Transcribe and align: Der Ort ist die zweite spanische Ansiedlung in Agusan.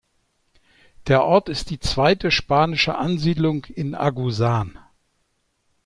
Der 1.05 1.23
Ort 1.23 1.47
ist 1.47 1.69
die 1.69 1.79
zweite 1.79 2.31
spanische 2.31 2.95
Ansiedlung 2.97 3.65
in 3.65 3.93
Agusan. 3.93 4.79